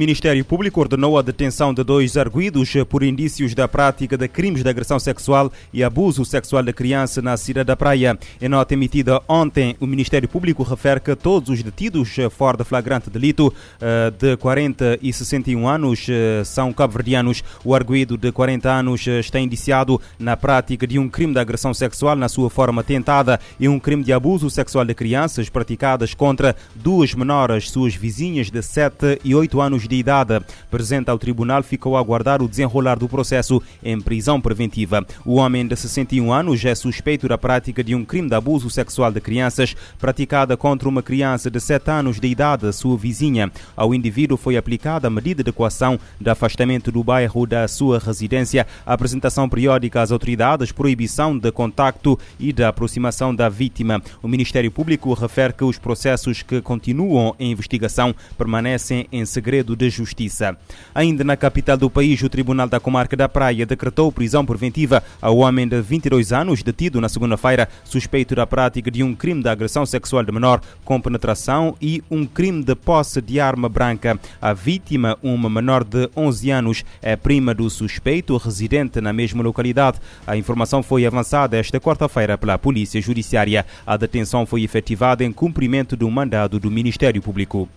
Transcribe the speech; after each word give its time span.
Ministério 0.00 0.42
Público 0.46 0.80
ordenou 0.80 1.18
a 1.18 1.22
detenção 1.22 1.74
de 1.74 1.84
dois 1.84 2.16
arguídos 2.16 2.72
por 2.88 3.02
indícios 3.02 3.54
da 3.54 3.68
prática 3.68 4.16
de 4.16 4.26
crimes 4.28 4.62
de 4.62 4.70
agressão 4.70 4.98
sexual 4.98 5.52
e 5.74 5.84
abuso 5.84 6.24
sexual 6.24 6.62
da 6.62 6.72
criança 6.72 7.20
na 7.20 7.36
cidade 7.36 7.66
da 7.66 7.76
Praia. 7.76 8.18
Em 8.40 8.48
nota 8.48 8.72
emitida 8.72 9.20
ontem, 9.28 9.76
o 9.78 9.86
Ministério 9.86 10.26
Público 10.26 10.62
refere 10.62 11.00
que 11.00 11.14
todos 11.14 11.50
os 11.50 11.62
detidos 11.62 12.16
fora 12.30 12.56
de 12.56 12.64
flagrante 12.64 13.10
delito 13.10 13.52
eh, 13.78 14.10
de 14.18 14.38
40 14.38 15.00
e 15.02 15.12
61 15.12 15.68
anos 15.68 16.06
eh, 16.08 16.44
são 16.46 16.72
cabo-verdianos. 16.72 17.44
O 17.62 17.74
arguído 17.74 18.16
de 18.16 18.32
40 18.32 18.70
anos 18.70 19.06
eh, 19.06 19.20
está 19.20 19.38
indiciado 19.38 20.00
na 20.18 20.34
prática 20.34 20.86
de 20.86 20.98
um 20.98 21.10
crime 21.10 21.34
de 21.34 21.40
agressão 21.40 21.74
sexual 21.74 22.16
na 22.16 22.30
sua 22.30 22.48
forma 22.48 22.82
tentada 22.82 23.38
e 23.58 23.68
um 23.68 23.78
crime 23.78 24.02
de 24.02 24.14
abuso 24.14 24.48
sexual 24.48 24.86
de 24.86 24.94
crianças 24.94 25.50
praticadas 25.50 26.14
contra 26.14 26.56
duas 26.74 27.12
menores, 27.12 27.70
suas 27.70 27.94
vizinhas 27.94 28.50
de 28.50 28.62
7 28.62 29.20
e 29.22 29.34
8 29.34 29.60
anos 29.60 29.89
de 29.90 29.96
idade. 29.96 30.40
Presente 30.70 31.10
ao 31.10 31.18
tribunal, 31.18 31.62
ficou 31.62 31.96
a 31.96 32.00
aguardar 32.00 32.40
o 32.40 32.48
desenrolar 32.48 32.98
do 32.98 33.08
processo 33.08 33.60
em 33.82 34.00
prisão 34.00 34.40
preventiva. 34.40 35.04
O 35.24 35.34
homem 35.34 35.66
de 35.66 35.76
61 35.76 36.32
anos 36.32 36.64
é 36.64 36.74
suspeito 36.74 37.28
da 37.28 37.36
prática 37.36 37.82
de 37.82 37.94
um 37.94 38.04
crime 38.04 38.28
de 38.28 38.34
abuso 38.34 38.70
sexual 38.70 39.10
de 39.10 39.20
crianças 39.20 39.74
praticada 39.98 40.56
contra 40.56 40.88
uma 40.88 41.02
criança 41.02 41.50
de 41.50 41.60
7 41.60 41.90
anos 41.90 42.20
de 42.20 42.28
idade, 42.28 42.72
sua 42.72 42.96
vizinha. 42.96 43.50
Ao 43.76 43.92
indivíduo 43.92 44.38
foi 44.38 44.56
aplicada 44.56 45.08
a 45.08 45.10
medida 45.10 45.42
de 45.42 45.52
coação 45.52 45.98
de 46.20 46.30
afastamento 46.30 46.92
do 46.92 47.02
bairro 47.02 47.46
da 47.46 47.66
sua 47.66 47.98
residência, 47.98 48.66
apresentação 48.86 49.48
periódica 49.48 50.00
às 50.00 50.12
autoridades, 50.12 50.70
proibição 50.70 51.36
de 51.36 51.50
contacto 51.50 52.18
e 52.38 52.52
da 52.52 52.68
aproximação 52.68 53.34
da 53.34 53.48
vítima. 53.48 54.00
O 54.22 54.28
Ministério 54.28 54.70
Público 54.70 55.12
refere 55.14 55.52
que 55.52 55.64
os 55.64 55.78
processos 55.78 56.42
que 56.42 56.60
continuam 56.60 57.34
em 57.40 57.50
investigação 57.50 58.14
permanecem 58.38 59.08
em 59.10 59.24
segredo 59.24 59.69
segredo 59.70 59.76
de 59.76 59.90
justiça. 59.90 60.56
Ainda 60.94 61.24
na 61.24 61.36
capital 61.36 61.76
do 61.76 61.90
país, 61.90 62.22
o 62.22 62.28
Tribunal 62.28 62.68
da 62.68 62.80
Comarca 62.80 63.16
da 63.16 63.28
Praia 63.28 63.66
decretou 63.66 64.12
prisão 64.12 64.44
preventiva 64.44 65.02
ao 65.20 65.38
homem 65.38 65.66
de 65.66 65.80
22 65.80 66.32
anos 66.32 66.62
detido 66.62 67.00
na 67.00 67.08
segunda-feira, 67.08 67.68
suspeito 67.84 68.34
da 68.34 68.46
prática 68.46 68.90
de 68.90 69.02
um 69.02 69.14
crime 69.14 69.42
de 69.42 69.48
agressão 69.48 69.86
sexual 69.86 70.24
de 70.24 70.32
menor 70.32 70.60
com 70.84 71.00
penetração 71.00 71.76
e 71.80 72.02
um 72.10 72.26
crime 72.26 72.62
de 72.64 72.74
posse 72.74 73.20
de 73.20 73.40
arma 73.40 73.68
branca. 73.68 74.18
A 74.40 74.52
vítima, 74.52 75.16
uma 75.22 75.48
menor 75.48 75.84
de 75.84 76.08
11 76.16 76.50
anos, 76.50 76.84
é 77.02 77.16
prima 77.16 77.54
do 77.54 77.68
suspeito 77.70 78.36
residente 78.36 79.00
na 79.00 79.12
mesma 79.12 79.42
localidade. 79.42 79.98
A 80.26 80.36
informação 80.36 80.82
foi 80.82 81.06
avançada 81.06 81.56
esta 81.56 81.80
quarta-feira 81.80 82.36
pela 82.36 82.58
Polícia 82.58 83.00
Judiciária. 83.00 83.64
A 83.86 83.96
detenção 83.96 84.46
foi 84.46 84.62
efetivada 84.62 85.24
em 85.24 85.32
cumprimento 85.32 85.96
do 85.96 86.10
mandado 86.10 86.58
do 86.58 86.70
Ministério 86.70 87.22
Público. 87.22 87.68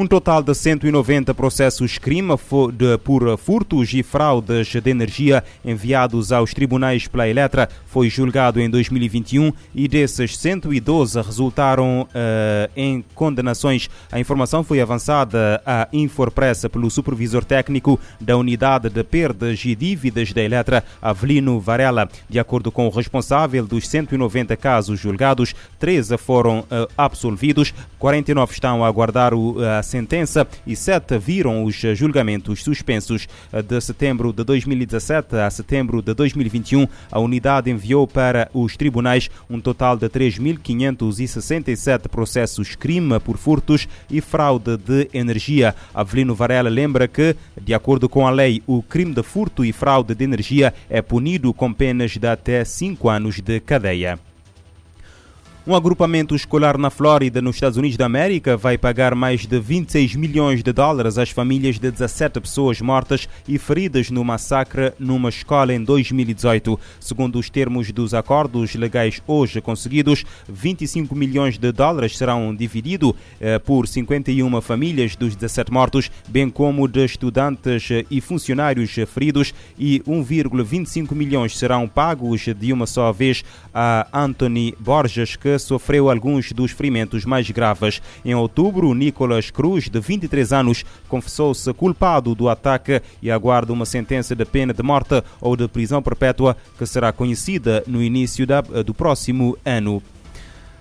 Um 0.00 0.06
total 0.06 0.44
de 0.44 0.54
190 0.54 1.34
processos 1.34 1.98
crime 1.98 2.38
por 3.02 3.36
furtos 3.36 3.92
e 3.92 4.04
fraudes 4.04 4.68
de 4.68 4.88
energia 4.88 5.42
enviados 5.64 6.30
aos 6.30 6.54
tribunais 6.54 7.08
pela 7.08 7.28
Eletra 7.28 7.68
foi 7.84 8.08
julgado 8.08 8.60
em 8.60 8.70
2021 8.70 9.52
e 9.74 9.88
desses 9.88 10.38
112 10.38 11.20
resultaram 11.20 12.02
uh, 12.02 12.70
em 12.76 13.04
condenações. 13.12 13.90
A 14.12 14.20
informação 14.20 14.62
foi 14.62 14.80
avançada 14.80 15.60
à 15.66 15.88
Infopressa 15.92 16.70
pelo 16.70 16.88
supervisor 16.92 17.44
técnico 17.44 17.98
da 18.20 18.36
Unidade 18.36 18.88
de 18.88 19.02
Perdas 19.02 19.60
e 19.64 19.74
Dívidas 19.74 20.32
da 20.32 20.42
Eletra, 20.42 20.84
Avelino 21.02 21.58
Varela. 21.58 22.08
De 22.30 22.38
acordo 22.38 22.70
com 22.70 22.86
o 22.86 22.90
responsável 22.90 23.66
dos 23.66 23.88
190 23.88 24.56
casos 24.56 25.00
julgados, 25.00 25.56
13 25.80 26.16
foram 26.18 26.60
uh, 26.60 26.88
absolvidos, 26.96 27.74
49 27.98 28.52
estão 28.52 28.84
a 28.84 28.86
aguardar 28.86 29.34
o, 29.34 29.56
a 29.60 29.87
sentença 29.88 30.46
e 30.66 30.76
sete 30.76 31.18
viram 31.18 31.64
os 31.64 31.74
julgamentos 31.74 32.62
suspensos. 32.62 33.26
De 33.66 33.80
setembro 33.80 34.32
de 34.32 34.44
2017 34.44 35.36
a 35.36 35.50
setembro 35.50 36.02
de 36.02 36.14
2021, 36.14 36.86
a 37.10 37.18
unidade 37.18 37.70
enviou 37.70 38.06
para 38.06 38.50
os 38.52 38.76
tribunais 38.76 39.30
um 39.48 39.60
total 39.60 39.96
de 39.96 40.08
3.567 40.08 42.08
processos 42.08 42.76
crime 42.76 43.18
por 43.18 43.38
furtos 43.38 43.88
e 44.10 44.20
fraude 44.20 44.76
de 44.76 45.08
energia. 45.12 45.74
Avelino 45.94 46.34
Varela 46.34 46.68
lembra 46.68 47.08
que, 47.08 47.34
de 47.60 47.72
acordo 47.72 48.08
com 48.08 48.26
a 48.26 48.30
lei, 48.30 48.62
o 48.66 48.82
crime 48.82 49.14
de 49.14 49.22
furto 49.22 49.64
e 49.64 49.72
fraude 49.72 50.14
de 50.14 50.24
energia 50.24 50.74
é 50.90 51.00
punido 51.00 51.54
com 51.54 51.72
penas 51.72 52.16
de 52.16 52.26
até 52.26 52.64
5 52.64 53.08
anos 53.08 53.40
de 53.40 53.60
cadeia. 53.60 54.18
Um 55.68 55.74
agrupamento 55.74 56.34
escolar 56.34 56.78
na 56.78 56.88
Flórida, 56.88 57.42
nos 57.42 57.56
Estados 57.56 57.76
Unidos 57.76 57.98
da 57.98 58.06
América, 58.06 58.56
vai 58.56 58.78
pagar 58.78 59.14
mais 59.14 59.44
de 59.46 59.60
26 59.60 60.14
milhões 60.14 60.62
de 60.62 60.72
dólares 60.72 61.18
às 61.18 61.28
famílias 61.28 61.78
de 61.78 61.90
17 61.90 62.40
pessoas 62.40 62.80
mortas 62.80 63.28
e 63.46 63.58
feridas 63.58 64.10
no 64.10 64.24
massacre 64.24 64.94
numa 64.98 65.28
escola 65.28 65.74
em 65.74 65.84
2018. 65.84 66.80
Segundo 66.98 67.38
os 67.38 67.50
termos 67.50 67.92
dos 67.92 68.14
acordos 68.14 68.74
legais 68.76 69.20
hoje 69.26 69.60
conseguidos, 69.60 70.24
25 70.48 71.14
milhões 71.14 71.58
de 71.58 71.70
dólares 71.70 72.16
serão 72.16 72.56
divididos 72.56 73.12
eh, 73.38 73.58
por 73.58 73.86
51 73.86 74.62
famílias 74.62 75.16
dos 75.16 75.36
17 75.36 75.70
mortos, 75.70 76.10
bem 76.30 76.48
como 76.48 76.88
de 76.88 77.04
estudantes 77.04 77.90
e 78.10 78.22
funcionários 78.22 78.94
feridos, 79.06 79.52
e 79.78 80.00
1,25 80.08 81.14
milhões 81.14 81.58
serão 81.58 81.86
pagos 81.86 82.46
de 82.58 82.72
uma 82.72 82.86
só 82.86 83.12
vez 83.12 83.44
a 83.74 84.08
Anthony 84.14 84.74
Borges, 84.80 85.36
que 85.36 85.57
sofreu 85.58 86.10
alguns 86.10 86.52
dos 86.52 86.70
ferimentos 86.70 87.24
mais 87.24 87.50
graves. 87.50 88.00
Em 88.24 88.34
outubro, 88.34 88.94
Nicolas 88.94 89.50
Cruz, 89.50 89.88
de 89.88 90.00
23 90.00 90.52
anos, 90.52 90.84
confessou-se 91.08 91.72
culpado 91.74 92.34
do 92.34 92.48
ataque 92.48 93.02
e 93.22 93.30
aguarda 93.30 93.72
uma 93.72 93.86
sentença 93.86 94.34
de 94.34 94.44
pena 94.44 94.72
de 94.72 94.82
morte 94.82 95.22
ou 95.40 95.56
de 95.56 95.68
prisão 95.68 96.02
perpétua 96.02 96.56
que 96.78 96.86
será 96.86 97.12
conhecida 97.12 97.82
no 97.86 98.02
início 98.02 98.46
da, 98.46 98.60
do 98.60 98.94
próximo 98.94 99.56
ano. 99.64 100.02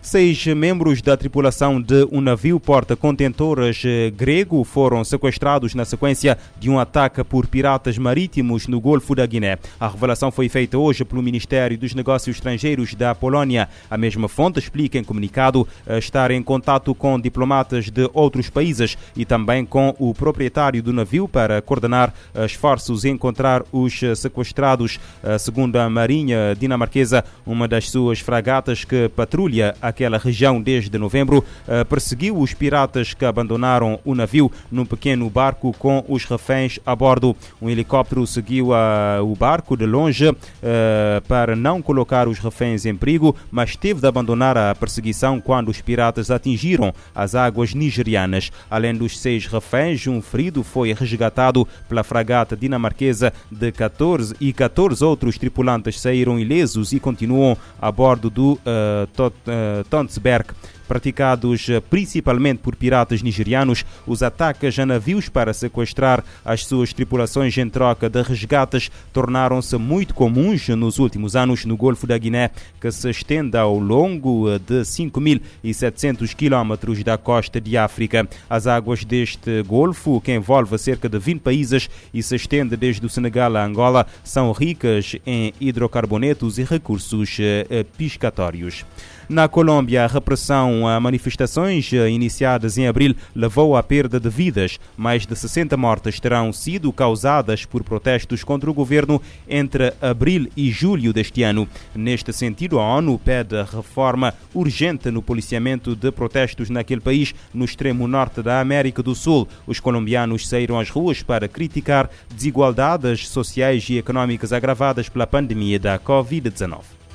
Seis 0.07 0.47
membros 0.47 1.01
da 1.01 1.18
tripulação 1.18 1.81
de 1.81 2.07
um 2.09 2.22
navio 2.22 2.62
porta-contentores 2.62 3.84
eh, 3.85 4.09
grego 4.09 4.63
foram 4.63 5.03
sequestrados 5.03 5.75
na 5.75 5.84
sequência 5.84 6.38
de 6.57 6.69
um 6.69 6.79
ataque 6.79 7.25
por 7.25 7.45
piratas 7.45 7.97
marítimos 7.97 8.68
no 8.68 8.79
Golfo 8.79 9.13
da 9.13 9.25
Guiné. 9.25 9.57
A 9.78 9.90
revelação 9.90 10.31
foi 10.31 10.47
feita 10.47 10.78
hoje 10.78 11.03
pelo 11.03 11.22
Ministério 11.22 11.78
dos 11.78 11.94
Negócios 11.94 12.38
Estrangeiros 12.38 12.95
da 12.95 13.13
Polónia. 13.13 13.68
A 13.91 13.97
mesma 13.97 14.29
fonte 14.29 14.59
explica 14.59 14.97
em 14.97 15.03
comunicado 15.03 15.68
eh, 15.85 15.97
estar 15.97 16.31
em 16.31 16.41
contato 16.41 16.95
com 16.95 17.19
diplomatas 17.19 17.89
de 17.89 18.09
outros 18.13 18.50
países 18.50 18.97
e 19.13 19.25
também 19.25 19.66
com 19.66 19.94
o 20.00 20.13
proprietário 20.13 20.81
do 20.81 20.94
navio 20.94 21.28
para 21.28 21.62
coordenar 21.62 22.13
eh, 22.34 22.45
esforços 22.45 23.03
e 23.03 23.09
encontrar 23.09 23.62
os 23.74 24.00
sequestrados. 24.16 25.01
Segundo 25.38 25.75
a 25.75 25.89
Marinha 25.89 26.56
dinamarquesa, 26.57 27.25
uma 27.45 27.68
das 27.68 27.89
suas 27.89 28.22
fragatas 28.22 28.85
que 28.85 29.09
patrulha 29.09 29.75
a 29.81 29.97
aquela 29.97 30.19
região 30.19 30.62
desde 30.62 30.96
novembro, 31.00 31.44
eh, 31.68 31.84
perseguiu 31.84 32.38
os 32.38 32.53
piratas 32.53 33.16
que 33.16 33.25
abandonaram 33.25 34.00
o 34.06 34.13
navio 34.13 34.52
num 34.72 34.85
pequeno 34.85 35.28
barco 35.28 35.74
com 35.80 36.06
os 36.08 36.24
reféns 36.24 36.80
a 36.85 36.96
bordo. 36.96 37.35
Um 37.59 37.68
helicóptero 37.68 38.25
seguiu 38.28 38.69
o 38.69 39.36
barco 39.36 39.75
de 39.75 39.88
longe 39.88 40.36
eh, 40.62 41.22
para 41.28 41.56
não 41.56 41.81
colocar 41.81 42.28
os 42.28 42.38
reféns 42.38 42.86
em 42.86 42.96
perigo, 42.96 43.36
mas 43.50 43.75
teve 43.75 44.00
de 44.00 44.07
abandonar 44.07 44.56
a 44.56 44.75
perseguição 44.75 45.41
quando 45.41 45.69
os 45.69 45.81
piratas 45.81 46.30
atingiram 46.30 46.94
as 47.16 47.34
águas 47.34 47.74
nigerianas. 47.74 48.52
Além 48.69 48.94
dos 48.94 49.18
seis 49.18 49.47
reféns, 49.47 50.06
um 50.06 50.21
ferido 50.21 50.63
foi 50.63 50.94
resgatado 50.94 51.68
pela 51.89 52.04
fragata 52.04 52.56
dinamarquesa 52.56 53.33
de 53.51 53.71
14 53.71 54.36
e 54.39 54.54
14 54.54 55.04
outros 55.04 55.39
tripulantes 55.39 56.00
saíram 56.00 56.39
ilesos 56.39 56.94
e 56.94 57.00
continuam 57.00 57.57
a 57.81 57.92
bordo 57.92 58.30
do 58.30 58.54
uh, 58.54 59.07
tot, 59.16 59.36
uh, 59.48 59.87
Tonsberg 59.89 60.54
praticados 60.88 61.69
eh, 61.69 61.80
principalmente 61.80 62.60
por 62.60 62.75
piratas 62.75 63.22
nigerianos, 63.22 63.86
os 64.06 64.24
ataques 64.24 64.80
a 64.80 64.86
navios 64.86 65.30
para 65.30 65.54
sequestrar 65.54 66.24
as 66.44 66.66
suas 66.66 66.94
tripulações 66.94 67.57
em 67.57 67.69
troca 67.69 68.10
de 68.10 68.22
resgates 68.22 68.89
tornaram-se 69.12 69.78
muito 69.78 70.13
comuns 70.13 70.68
nos 70.69 71.00
últimos 71.00 71.36
anos 71.36 71.66
no 71.66 71.75
Golfo 71.75 72.07
da 72.07 72.18
Guiné, 72.18 72.51
que 72.80 72.92
se 72.92 73.10
estende 73.10 73.57
ao 73.57 73.78
longo 73.78 74.50
eh, 74.50 74.60
de 74.60 74.81
5.700 74.81 76.34
quilómetros 76.34 77.04
da 77.04 77.18
costa 77.18 77.60
de 77.60 77.78
África. 77.78 78.28
As 78.50 78.68
águas 78.68 79.04
deste 79.04 79.62
golfo, 79.63 80.22
que 80.22 80.33
envolve 80.33 80.78
cerca 80.78 81.10
de 81.10 81.19
20 81.19 81.42
países 81.42 81.90
e 82.13 82.24
se 82.24 82.36
estende 82.36 82.78
desde 82.78 83.06
o 83.06 83.10
Senegal 83.10 83.56
a 83.56 83.66
Angola, 83.66 84.07
são 84.24 84.51
ricas 84.51 85.16
em 85.25 85.54
hidrocarbonetos 85.60 86.57
e 86.57 86.63
recursos 86.63 87.38
eh, 87.40 87.86
piscatórios. 87.98 88.86
Na 89.30 89.50
Colômbia, 89.50 90.06
a 90.06 90.07
repressão 90.07 90.76
a 90.85 91.00
manifestações 91.00 91.94
eh, 91.94 92.09
iniciadas 92.09 92.77
em 92.77 92.88
abril 92.88 93.15
levou 93.33 93.77
à 93.77 93.81
perda 93.81 94.19
de 94.19 94.29
vidas. 94.29 94.77
Mais 94.97 95.25
de 95.25 95.33
60 95.33 95.77
mortes 95.77 96.19
terão 96.19 96.51
sido 96.51 96.91
causadas 96.91 97.63
por 97.63 97.83
protestos 97.85 98.44
contra 98.44 98.69
o 98.69 98.74
governo 98.74 99.21
entre 99.47 99.94
abril 100.01 100.47
e 100.57 100.69
julho 100.69 101.13
deste 101.13 101.41
ano. 101.44 101.69
Neste 101.95 102.33
sentido, 102.33 102.79
a 102.79 102.97
ONU 102.97 103.18
pede 103.18 103.63
reforma 103.63 104.33
urgente 104.53 105.09
no 105.09 105.21
policiamento 105.21 105.95
de 105.95 106.12
protestos 106.12 106.69
naquele 106.69 107.00
país, 107.00 107.33
no 107.53 107.63
extremo 107.63 108.07
norte 108.07 108.41
da 108.41 108.59
América 108.59 109.01
do 109.01 109.15
Sul. 109.15 109.47
Os 109.65 109.80
colombianos 109.80 110.50
saíram 110.50 110.77
às 110.77 110.89
ruas 110.89 111.23
para 111.23 111.47
criticar 111.47 112.09
desigualdades 112.30 113.30
sociais 113.30 113.89
e 113.89 113.97
económicas 113.97 114.51
agravadas 114.51 115.07
pela 115.07 115.25
pandemia 115.25 115.80
da 115.80 115.97
Covid-19. 115.97 117.06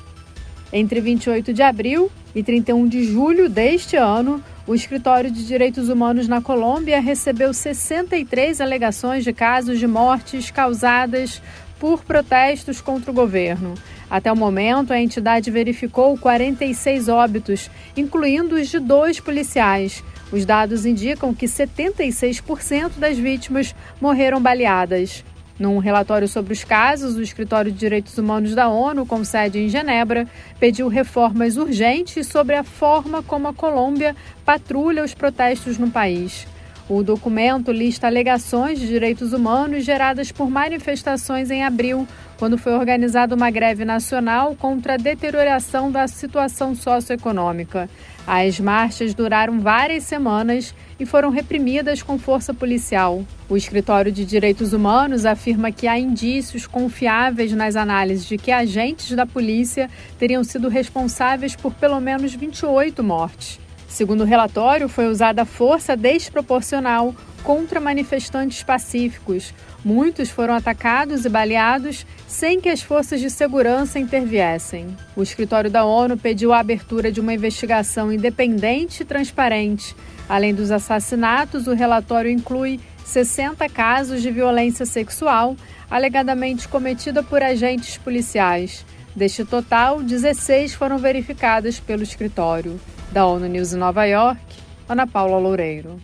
Entre 0.75 0.99
28 0.99 1.53
de 1.53 1.61
abril 1.61 2.11
e 2.33 2.41
31 2.41 2.87
de 2.87 3.03
julho 3.03 3.47
deste 3.47 3.95
ano, 3.95 4.43
o 4.65 4.73
Escritório 4.73 5.29
de 5.29 5.45
Direitos 5.45 5.87
Humanos 5.87 6.27
na 6.27 6.41
Colômbia 6.41 6.99
recebeu 6.99 7.53
63 7.53 8.59
alegações 8.59 9.23
de 9.23 9.31
casos 9.31 9.77
de 9.77 9.85
mortes 9.85 10.49
causadas 10.49 11.39
por 11.79 12.03
protestos 12.03 12.81
contra 12.81 13.11
o 13.11 13.13
governo. 13.13 13.75
Até 14.09 14.31
o 14.31 14.35
momento, 14.35 14.91
a 14.91 14.99
entidade 14.99 15.51
verificou 15.51 16.17
46 16.17 17.07
óbitos, 17.07 17.69
incluindo 17.95 18.55
os 18.55 18.67
de 18.67 18.79
dois 18.79 19.19
policiais. 19.19 20.03
Os 20.31 20.43
dados 20.43 20.87
indicam 20.87 21.35
que 21.35 21.45
76% 21.45 22.93
das 22.97 23.15
vítimas 23.15 23.75
morreram 24.01 24.41
baleadas. 24.41 25.23
Num 25.63 25.77
relatório 25.77 26.27
sobre 26.27 26.51
os 26.51 26.61
casos, 26.61 27.15
o 27.15 27.21
Escritório 27.21 27.71
de 27.71 27.77
Direitos 27.77 28.17
Humanos 28.17 28.53
da 28.53 28.67
ONU, 28.67 29.05
com 29.05 29.23
sede 29.23 29.59
em 29.59 29.69
Genebra, 29.69 30.27
pediu 30.59 30.89
reformas 30.89 31.55
urgentes 31.55 32.27
sobre 32.27 32.57
a 32.57 32.65
forma 32.65 33.23
como 33.23 33.47
a 33.47 33.53
Colômbia 33.53 34.13
patrulha 34.43 35.05
os 35.05 35.13
protestos 35.13 35.77
no 35.77 35.89
país. 35.89 36.45
O 36.89 37.01
documento 37.01 37.71
lista 37.71 38.07
alegações 38.07 38.77
de 38.77 38.87
direitos 38.87 39.31
humanos 39.31 39.85
geradas 39.85 40.33
por 40.33 40.49
manifestações 40.49 41.49
em 41.49 41.63
abril, 41.63 42.05
quando 42.43 42.57
foi 42.57 42.73
organizada 42.73 43.33
uma 43.33 43.49
greve 43.49 43.85
nacional 43.85 44.53
contra 44.53 44.95
a 44.95 44.97
deterioração 44.97 45.89
da 45.89 46.05
situação 46.09 46.75
socioeconômica. 46.75 47.89
As 48.27 48.59
marchas 48.59 49.13
duraram 49.13 49.61
várias 49.61 50.03
semanas 50.03 50.75
e 50.99 51.05
foram 51.05 51.29
reprimidas 51.29 52.03
com 52.03 52.19
força 52.19 52.53
policial. 52.53 53.23
O 53.47 53.55
Escritório 53.55 54.11
de 54.11 54.25
Direitos 54.25 54.73
Humanos 54.73 55.25
afirma 55.25 55.71
que 55.71 55.87
há 55.87 55.97
indícios 55.97 56.67
confiáveis 56.67 57.53
nas 57.53 57.77
análises 57.77 58.25
de 58.25 58.37
que 58.37 58.51
agentes 58.51 59.15
da 59.15 59.25
polícia 59.25 59.89
teriam 60.19 60.43
sido 60.43 60.67
responsáveis 60.67 61.55
por 61.55 61.73
pelo 61.73 62.01
menos 62.01 62.35
28 62.35 63.01
mortes. 63.01 63.62
Segundo 63.93 64.21
o 64.21 64.25
relatório, 64.25 64.89
foi 64.89 65.05
usada 65.05 65.45
força 65.45 65.95
desproporcional 65.95 67.13
contra 67.43 67.79
manifestantes 67.79 68.63
pacíficos. 68.63 69.53
Muitos 69.85 70.31
foram 70.31 70.55
atacados 70.55 71.25
e 71.25 71.29
baleados 71.29 72.03
sem 72.27 72.59
que 72.59 72.69
as 72.69 72.81
forças 72.81 73.21
de 73.21 73.29
segurança 73.29 73.99
interviessem. 73.99 74.97
O 75.15 75.21
escritório 75.21 75.69
da 75.69 75.85
ONU 75.85 76.17
pediu 76.17 76.51
a 76.51 76.59
abertura 76.59 77.11
de 77.11 77.21
uma 77.21 77.35
investigação 77.35 78.11
independente 78.11 79.03
e 79.03 79.05
transparente. 79.05 79.95
Além 80.27 80.55
dos 80.55 80.71
assassinatos, 80.71 81.67
o 81.67 81.75
relatório 81.75 82.31
inclui 82.31 82.79
60 83.05 83.69
casos 83.69 84.23
de 84.23 84.31
violência 84.31 84.87
sexual 84.87 85.55
alegadamente 85.87 86.67
cometida 86.67 87.21
por 87.21 87.43
agentes 87.43 87.99
policiais. 87.99 88.83
Deste 89.15 89.45
total, 89.45 90.01
16 90.01 90.73
foram 90.73 90.97
verificadas 90.97 91.79
pelo 91.79 92.01
escritório. 92.01 92.79
Da 93.11 93.25
ONU 93.25 93.47
News 93.47 93.73
em 93.73 93.77
Nova 93.77 94.05
York, 94.05 94.41
Ana 94.89 95.05
Paula 95.05 95.37
Loureiro. 95.37 95.99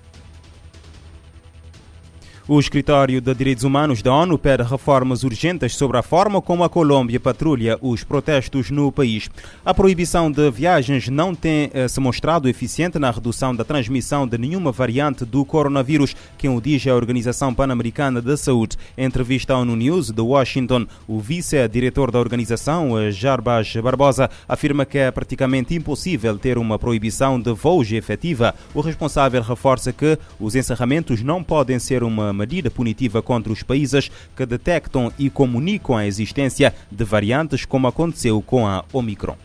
O 2.52 2.60
Escritório 2.60 3.22
de 3.22 3.32
Direitos 3.36 3.64
Humanos 3.64 4.02
da 4.02 4.12
ONU 4.12 4.36
pede 4.36 4.64
reformas 4.64 5.24
urgentes 5.24 5.76
sobre 5.76 6.00
a 6.00 6.02
forma 6.02 6.42
como 6.42 6.64
a 6.64 6.70
Colômbia 6.70 7.20
patrulha 7.20 7.78
os 7.80 8.04
protestos 8.04 8.72
no 8.72 8.92
país. 8.92 9.30
A 9.64 9.72
proibição 9.72 10.32
de 10.32 10.50
viagens 10.50 11.10
não 11.10 11.36
tem 11.36 11.70
eh, 11.72 11.88
se 11.88 12.00
mostrado 12.00 12.50
eficiente 12.50 12.98
na 12.98 13.12
redução 13.12 13.56
da 13.56 13.64
transmissão 13.64 14.28
de 14.28 14.36
nenhuma 14.36 14.72
variante 14.72 15.26
do 15.26 15.46
coronavírus, 15.46 16.16
quem 16.40 16.50
o 16.50 16.60
diz 16.60 16.84
é 16.88 16.90
a 16.90 16.96
Organização 16.96 17.54
Pan-Americana 17.54 18.20
da 18.20 18.36
Saúde. 18.36 18.78
Em 18.98 19.06
entrevista 19.06 19.54
à 19.54 19.60
ONU 19.60 19.76
News 19.76 20.10
de 20.10 20.22
Washington, 20.22 20.88
o 21.08 21.20
vice-diretor 21.20 22.10
da 22.10 22.18
organização, 22.18 22.98
eh, 22.98 23.12
Jarbas 23.12 23.76
Barbosa, 23.76 24.28
afirma 24.48 24.88
que 24.88 24.98
é 24.98 25.12
praticamente 25.12 25.76
impossível 25.76 26.36
ter 26.40 26.58
uma 26.58 26.80
proibição 26.80 27.40
de 27.40 27.54
voos 27.54 27.92
efetiva. 27.92 28.56
O 28.74 28.82
responsável 28.82 29.44
reforça 29.44 29.94
que 29.94 30.18
os 30.40 30.56
encerramentos 30.56 31.22
não 31.22 31.44
podem 31.44 31.78
ser 31.78 32.02
uma 32.02 32.39
medida 32.40 32.72
punitiva 32.72 33.22
contra 33.22 33.52
os 33.52 33.62
países 33.62 34.10
que 34.36 34.46
detectam 34.46 35.12
e 35.20 35.30
comunicam 35.30 35.96
a 35.96 36.08
existência 36.08 36.74
de 36.90 37.04
variantes, 37.04 37.66
como 37.66 37.88
aconteceu 37.88 38.42
com 38.42 38.66
a 38.66 38.84
Omicron. 38.94 39.36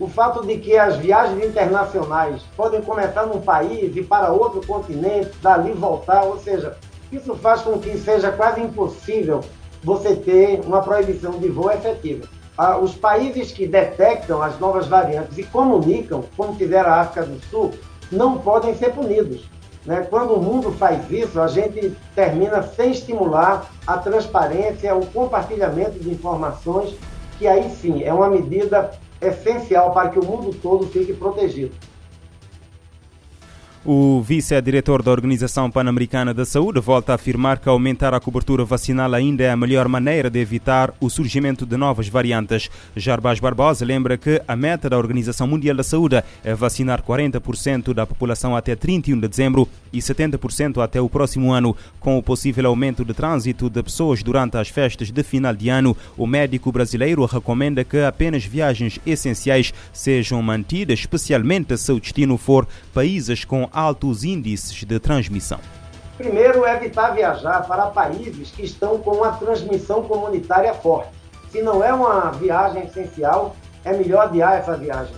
O 0.00 0.08
fato 0.08 0.44
de 0.44 0.56
que 0.56 0.76
as 0.76 0.96
viagens 0.96 1.44
internacionais 1.44 2.42
podem 2.56 2.80
começar 2.80 3.26
num 3.26 3.40
país 3.40 3.94
e 3.94 4.02
para 4.02 4.32
outro 4.32 4.66
continente, 4.66 5.30
dali 5.40 5.72
voltar, 5.72 6.22
ou 6.24 6.40
seja, 6.40 6.76
isso 7.12 7.36
faz 7.36 7.60
com 7.60 7.78
que 7.78 7.96
seja 7.98 8.32
quase 8.32 8.60
impossível 8.62 9.44
você 9.84 10.16
ter 10.16 10.60
uma 10.60 10.80
proibição 10.80 11.38
de 11.38 11.48
voo 11.48 11.70
efetiva. 11.70 12.26
Ah, 12.56 12.78
os 12.78 12.94
países 12.94 13.52
que 13.52 13.66
detectam 13.66 14.42
as 14.42 14.58
novas 14.58 14.86
variantes 14.86 15.36
e 15.38 15.42
comunicam, 15.42 16.24
como 16.36 16.54
fizeram 16.54 16.90
a 16.90 17.00
África 17.00 17.26
do 17.26 17.40
Sul, 17.50 17.72
não 18.10 18.38
podem 18.38 18.74
ser 18.74 18.92
punidos. 18.92 19.48
Né? 19.84 20.06
Quando 20.08 20.34
o 20.34 20.42
mundo 20.42 20.72
faz 20.72 21.10
isso, 21.10 21.40
a 21.40 21.48
gente 21.48 21.96
termina 22.14 22.62
sem 22.62 22.92
estimular 22.92 23.70
a 23.86 23.98
transparência, 23.98 24.94
o 24.94 25.06
compartilhamento 25.06 25.98
de 25.98 26.10
informações, 26.10 26.94
que 27.38 27.46
aí 27.46 27.68
sim 27.70 28.02
é 28.02 28.12
uma 28.12 28.28
medida 28.28 28.92
essencial 29.20 29.92
para 29.92 30.10
que 30.10 30.18
o 30.18 30.24
mundo 30.24 30.54
todo 30.62 30.86
fique 30.86 31.12
protegido. 31.12 31.74
O 33.84 34.22
vice-diretor 34.22 35.02
da 35.02 35.10
Organização 35.10 35.68
Pan-Americana 35.68 36.32
da 36.32 36.44
Saúde 36.44 36.78
volta 36.78 37.10
a 37.10 37.14
afirmar 37.16 37.58
que 37.58 37.68
aumentar 37.68 38.14
a 38.14 38.20
cobertura 38.20 38.64
vacinal 38.64 39.12
ainda 39.12 39.42
é 39.42 39.50
a 39.50 39.56
melhor 39.56 39.88
maneira 39.88 40.30
de 40.30 40.38
evitar 40.38 40.94
o 41.00 41.10
surgimento 41.10 41.66
de 41.66 41.76
novas 41.76 42.06
variantes. 42.06 42.70
Jarbas 42.94 43.40
Barbosa 43.40 43.84
lembra 43.84 44.16
que 44.16 44.40
a 44.46 44.54
meta 44.54 44.88
da 44.88 44.96
Organização 44.96 45.48
Mundial 45.48 45.74
da 45.74 45.82
Saúde 45.82 46.22
é 46.44 46.54
vacinar 46.54 47.02
40% 47.02 47.92
da 47.92 48.06
população 48.06 48.54
até 48.54 48.76
31 48.76 49.18
de 49.18 49.26
dezembro 49.26 49.68
e 49.92 49.98
70% 49.98 50.80
até 50.80 51.00
o 51.00 51.08
próximo 51.08 51.52
ano. 51.52 51.76
Com 51.98 52.16
o 52.16 52.22
possível 52.22 52.68
aumento 52.68 53.04
de 53.04 53.12
trânsito 53.12 53.68
de 53.68 53.82
pessoas 53.82 54.22
durante 54.22 54.56
as 54.56 54.68
festas 54.68 55.10
de 55.10 55.22
final 55.24 55.56
de 55.56 55.68
ano, 55.68 55.96
o 56.16 56.24
médico 56.24 56.70
brasileiro 56.70 57.24
recomenda 57.24 57.82
que 57.82 57.98
apenas 57.98 58.44
viagens 58.44 59.00
essenciais 59.04 59.74
sejam 59.92 60.40
mantidas, 60.40 61.00
especialmente 61.00 61.76
se 61.76 61.90
o 61.90 61.98
destino 61.98 62.38
for 62.38 62.68
países 62.94 63.44
com 63.44 63.71
altos 63.72 64.24
índices 64.24 64.84
de 64.84 64.98
transmissão? 64.98 65.58
Primeiro, 66.16 66.66
evitar 66.66 67.10
viajar 67.10 67.66
para 67.66 67.86
países 67.86 68.50
que 68.50 68.62
estão 68.62 68.98
com 68.98 69.16
uma 69.16 69.32
transmissão 69.32 70.02
comunitária 70.02 70.74
forte. 70.74 71.10
Se 71.50 71.62
não 71.62 71.82
é 71.82 71.92
uma 71.92 72.30
viagem 72.30 72.84
essencial, 72.84 73.56
é 73.84 73.92
melhor 73.92 74.26
adiar 74.26 74.58
essa 74.58 74.76
viagem. 74.76 75.14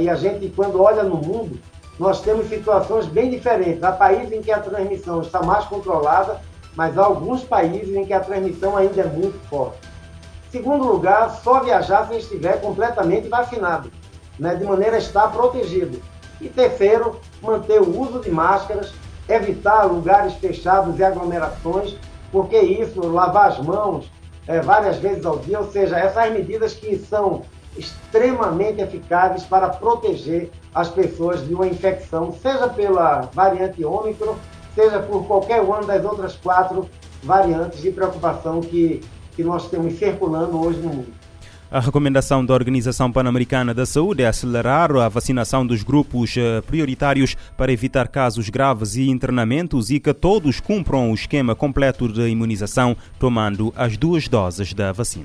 E 0.00 0.08
a 0.08 0.14
gente, 0.14 0.48
quando 0.50 0.80
olha 0.80 1.02
no 1.02 1.16
mundo, 1.16 1.58
nós 1.98 2.20
temos 2.20 2.48
situações 2.48 3.06
bem 3.06 3.30
diferentes. 3.30 3.82
Há 3.82 3.92
países 3.92 4.32
em 4.32 4.42
que 4.42 4.50
a 4.50 4.60
transmissão 4.60 5.20
está 5.20 5.42
mais 5.42 5.64
controlada, 5.66 6.40
mas 6.74 6.96
há 6.96 7.04
alguns 7.04 7.42
países 7.42 7.94
em 7.94 8.04
que 8.04 8.12
a 8.12 8.20
transmissão 8.20 8.76
ainda 8.76 9.02
é 9.02 9.06
muito 9.06 9.38
forte. 9.48 9.78
Segundo 10.50 10.84
lugar, 10.84 11.30
só 11.42 11.60
viajar 11.60 12.06
se 12.08 12.16
estiver 12.16 12.60
completamente 12.60 13.28
vacinado, 13.28 13.90
né, 14.38 14.54
de 14.54 14.64
maneira 14.64 14.96
a 14.96 14.98
estar 14.98 15.28
protegido. 15.28 16.00
E 16.42 16.48
terceiro, 16.48 17.20
manter 17.40 17.80
o 17.80 18.00
uso 18.00 18.18
de 18.20 18.30
máscaras, 18.30 18.92
evitar 19.28 19.84
lugares 19.84 20.34
fechados 20.34 20.98
e 20.98 21.04
aglomerações, 21.04 21.96
porque 22.32 22.58
isso, 22.58 23.00
lavar 23.06 23.50
as 23.50 23.58
mãos 23.60 24.10
é, 24.48 24.60
várias 24.60 24.98
vezes 24.98 25.24
ao 25.24 25.38
dia, 25.38 25.60
ou 25.60 25.70
seja, 25.70 25.96
essas 25.96 26.32
medidas 26.32 26.74
que 26.74 26.96
são 26.98 27.42
extremamente 27.76 28.80
eficazes 28.80 29.44
para 29.44 29.68
proteger 29.68 30.50
as 30.74 30.88
pessoas 30.88 31.46
de 31.46 31.54
uma 31.54 31.66
infecção, 31.66 32.32
seja 32.32 32.68
pela 32.68 33.30
variante 33.32 33.84
Ômicron, 33.84 34.34
seja 34.74 34.98
por 34.98 35.26
qualquer 35.26 35.60
uma 35.60 35.80
das 35.82 36.04
outras 36.04 36.34
quatro 36.34 36.88
variantes 37.22 37.80
de 37.80 37.90
preocupação 37.92 38.60
que, 38.60 39.00
que 39.36 39.44
nós 39.44 39.68
temos 39.70 39.98
circulando 39.98 40.60
hoje 40.60 40.80
no 40.80 40.88
mundo. 40.88 41.21
A 41.72 41.80
recomendação 41.80 42.44
da 42.44 42.52
Organização 42.52 43.10
Pan-Americana 43.10 43.72
da 43.72 43.86
Saúde 43.86 44.22
é 44.22 44.26
acelerar 44.26 44.94
a 44.94 45.08
vacinação 45.08 45.66
dos 45.66 45.82
grupos 45.82 46.36
eh, 46.36 46.60
prioritários 46.60 47.34
para 47.56 47.72
evitar 47.72 48.08
casos 48.08 48.50
graves 48.50 48.94
e 48.96 49.08
internamentos 49.08 49.88
e 49.88 49.98
que 49.98 50.12
todos 50.12 50.60
cumpram 50.60 51.10
o 51.10 51.14
esquema 51.14 51.54
completo 51.54 52.12
de 52.12 52.28
imunização, 52.28 52.94
tomando 53.18 53.72
as 53.74 53.96
duas 53.96 54.28
doses 54.28 54.74
da 54.74 54.92
vacina. 54.92 55.24